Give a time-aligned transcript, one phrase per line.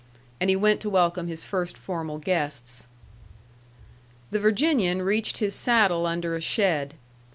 [0.39, 2.87] And he went to welcome his first formal guests.
[4.31, 6.95] The Virginian reached his saddle under a shed.